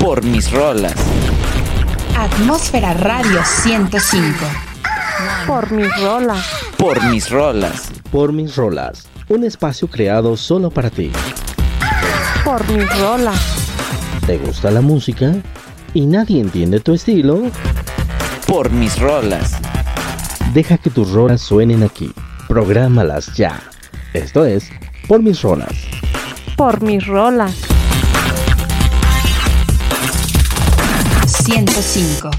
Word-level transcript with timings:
Por 0.00 0.24
mis 0.24 0.50
rolas. 0.50 0.94
Atmósfera 2.16 2.94
Radio 2.94 3.42
105. 3.44 4.34
Por 5.46 5.70
mis 5.70 5.94
rolas. 6.00 6.46
Por 6.78 7.04
mis 7.10 7.28
rolas. 7.28 7.92
Por 8.10 8.32
mis 8.32 8.56
rolas. 8.56 9.06
Un 9.28 9.44
espacio 9.44 9.88
creado 9.88 10.38
solo 10.38 10.70
para 10.70 10.88
ti. 10.88 11.12
Por 12.46 12.66
mis 12.70 12.88
rolas. 12.98 13.38
¿Te 14.26 14.38
gusta 14.38 14.70
la 14.70 14.80
música? 14.80 15.34
¿Y 15.92 16.06
nadie 16.06 16.40
entiende 16.40 16.80
tu 16.80 16.94
estilo? 16.94 17.42
Por 18.46 18.70
mis 18.70 18.98
rolas. 18.98 19.52
Deja 20.54 20.78
que 20.78 20.88
tus 20.88 21.10
rolas 21.10 21.42
suenen 21.42 21.82
aquí. 21.82 22.10
Prográmalas 22.48 23.36
ya. 23.36 23.60
Esto 24.14 24.46
es 24.46 24.70
Por 25.06 25.22
mis 25.22 25.42
rolas. 25.42 25.74
Por 26.56 26.80
mis 26.80 27.06
rolas. 27.06 27.69
105. 31.50 32.30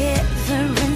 And 0.00 0.87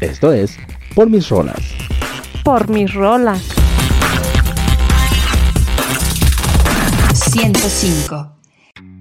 Esto 0.00 0.32
es 0.32 0.58
Por 0.94 1.08
mis 1.08 1.28
rolas. 1.30 1.56
Por 2.44 2.68
mis 2.68 2.92
rolas. 2.92 3.40
105. 7.14 8.41